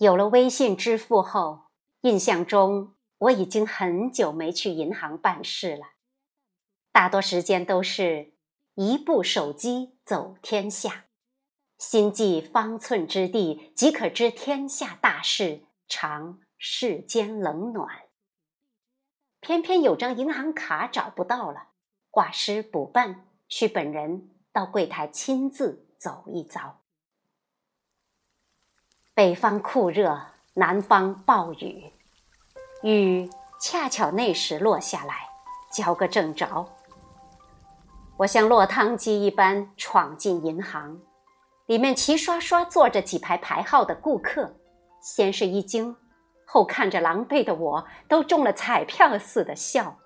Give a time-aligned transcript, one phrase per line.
[0.00, 1.64] 有了微信支付后，
[2.00, 5.88] 印象中我已经很久没去银行办事了，
[6.90, 8.32] 大多时间都是
[8.76, 11.04] 一部手机走天下，
[11.76, 18.04] 心系方寸之地即可知天下大事，尝世间冷暖。
[19.40, 21.72] 偏偏有张银行卡找不到了，
[22.10, 26.79] 挂失补办，需本人到柜台亲自走一遭。
[29.12, 30.18] 北方酷热，
[30.54, 31.92] 南方暴雨，
[32.82, 33.28] 雨
[33.60, 35.28] 恰巧那时落下来，
[35.72, 36.64] 浇个正着。
[38.18, 41.00] 我像落汤鸡一般闯进银行，
[41.66, 44.54] 里面齐刷刷坐着几排排号的顾客，
[45.02, 45.94] 先是一惊，
[46.46, 49.98] 后看着狼狈的我，都中了彩票似的笑。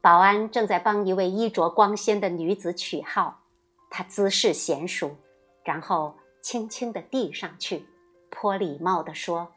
[0.00, 3.40] 保安正在帮一位衣着光鲜的女子取号，
[3.90, 5.16] 她姿势娴熟，
[5.64, 6.14] 然后。
[6.42, 7.86] 轻轻地递上去，
[8.30, 9.52] 颇礼貌地说：“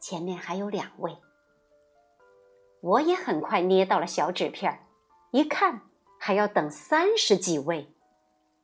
[0.00, 1.16] 前面还有两位。”
[2.82, 4.86] 我也很快捏到了小纸片
[5.32, 5.82] 一看
[6.18, 7.92] 还要等三十几位，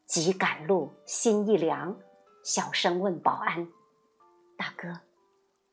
[0.06, 1.97] 急赶路，心一凉，
[2.42, 3.69] 小声问保安
[4.56, 5.00] ：“大哥，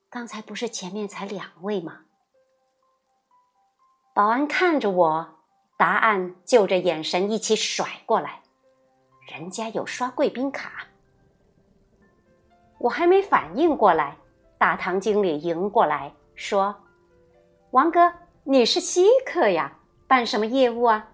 [0.09, 2.01] 刚才不是前面才两位吗？”
[4.13, 5.39] 保安看着我，
[5.77, 8.44] 答案就着眼神一起甩过来
[9.31, 10.88] ：“人家有刷贵宾卡。”
[12.83, 14.17] 我还没反应过来，
[14.57, 16.75] 大堂经理迎过来说
[17.71, 18.11] ：“王哥，
[18.43, 19.79] 你是稀客呀？
[20.05, 21.07] 办什么业务啊？”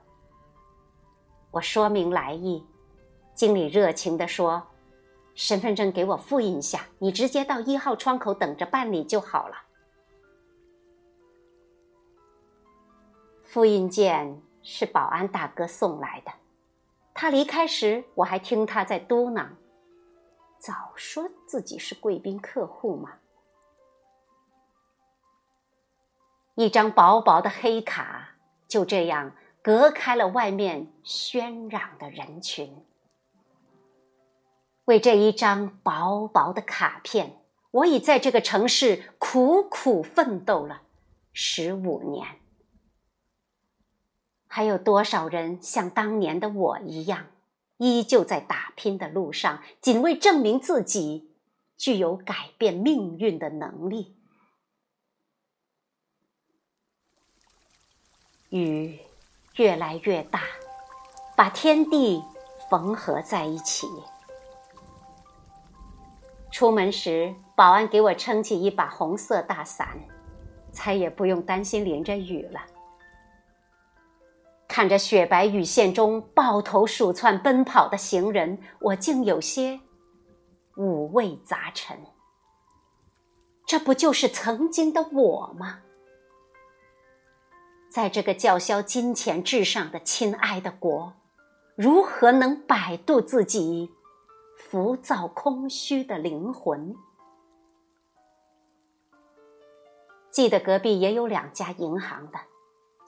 [1.53, 2.65] 我说明来意，
[3.35, 4.65] 经理热情地说
[5.35, 9.55] ：“身份证给我复印一下，你直接到一号窗口等着办理就好了。”
[13.45, 16.31] 复印件是保安大哥送来的，
[17.13, 19.45] 他离开时，我还听他在嘟囔。
[20.59, 23.13] 早说自己是贵宾客户嘛！
[26.55, 28.35] 一张薄薄的黑卡
[28.67, 29.31] 就这样
[29.61, 32.85] 隔开了外面喧嚷的人群。
[34.83, 37.41] 为这一张薄薄的卡片，
[37.71, 40.81] 我已在这个城市苦苦奋斗了
[41.31, 42.27] 十五年。
[44.47, 47.27] 还有多少人像当年的我一样？
[47.79, 51.31] 依旧在打拼的路上，仅为证明自己
[51.77, 54.17] 具有改变命运的能力。
[58.49, 58.99] 雨
[59.55, 60.41] 越来越大，
[61.37, 62.21] 把天地
[62.69, 63.87] 缝合在一起。
[66.51, 69.97] 出门时，保安给我撑起一把红色大伞，
[70.69, 72.59] 再也不用担心淋着雨了。
[74.69, 79.79] 看着雪白雨线中抱头鼠窜奔跑的行人，我竟有些
[80.77, 81.97] 五味杂陈。
[83.65, 85.79] 这不就是曾经的我吗？
[87.89, 91.13] 在这个叫嚣金钱至上的亲爱的国，
[91.75, 93.91] 如何能摆渡自己
[94.55, 96.95] 浮躁空虚的灵魂？
[100.29, 102.39] 记得隔壁也有两家银行的。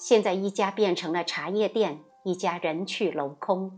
[0.01, 3.77] 现在一家变成了茶叶店，一家人去楼空，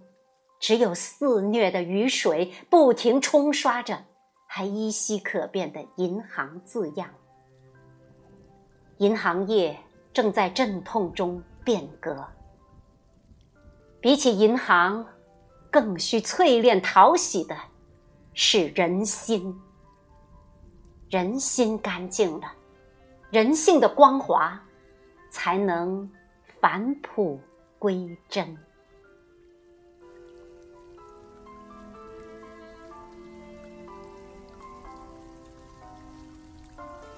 [0.58, 4.06] 只有肆虐的雨水不停冲刷着，
[4.48, 7.10] 还依稀可辨的银行字样。
[9.00, 9.78] 银行业
[10.14, 12.26] 正在阵痛中变革。
[14.00, 15.06] 比起银行，
[15.70, 17.58] 更需淬炼淘洗的
[18.34, 19.54] 是人心。
[21.10, 22.50] 人心干净了，
[23.30, 24.58] 人性的光华。
[25.34, 26.08] 才能
[26.62, 27.40] 返璞
[27.80, 28.56] 归真。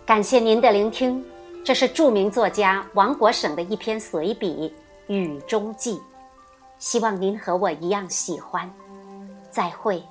[0.06, 1.24] 感谢您的聆听，
[1.64, 4.74] 这是著名作家王国省的一篇随笔
[5.14, 5.98] 《雨中记》，
[6.80, 8.72] 希望您和我一样喜欢。
[9.52, 10.02] 再会。